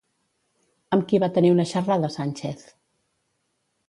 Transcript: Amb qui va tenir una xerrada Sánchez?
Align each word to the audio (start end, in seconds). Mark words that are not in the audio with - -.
Amb 0.95 1.03
qui 1.11 1.19
va 1.23 1.29
tenir 1.35 1.51
una 1.55 1.65
xerrada 1.73 2.09
Sánchez? 2.15 2.65